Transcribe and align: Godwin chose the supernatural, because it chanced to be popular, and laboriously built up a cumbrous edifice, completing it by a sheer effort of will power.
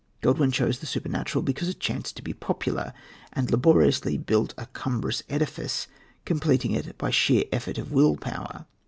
Godwin 0.21 0.49
chose 0.49 0.79
the 0.79 0.87
supernatural, 0.87 1.43
because 1.43 1.69
it 1.69 1.79
chanced 1.79 2.15
to 2.17 2.23
be 2.23 2.33
popular, 2.33 2.91
and 3.33 3.51
laboriously 3.51 4.17
built 4.17 4.51
up 4.57 4.63
a 4.63 4.65
cumbrous 4.71 5.21
edifice, 5.29 5.85
completing 6.25 6.71
it 6.71 6.97
by 6.97 7.09
a 7.09 7.11
sheer 7.11 7.43
effort 7.51 7.77
of 7.77 7.91
will 7.91 8.17
power. 8.17 8.65